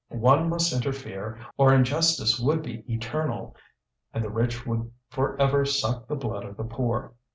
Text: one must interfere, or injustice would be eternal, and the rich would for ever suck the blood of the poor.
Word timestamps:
one 0.23 0.49
must 0.49 0.73
interfere, 0.73 1.37
or 1.57 1.71
injustice 1.71 2.39
would 2.39 2.63
be 2.63 2.83
eternal, 2.91 3.55
and 4.15 4.23
the 4.23 4.31
rich 4.31 4.65
would 4.65 4.91
for 5.11 5.39
ever 5.39 5.63
suck 5.63 6.07
the 6.07 6.15
blood 6.15 6.43
of 6.43 6.57
the 6.57 6.63
poor. 6.63 7.13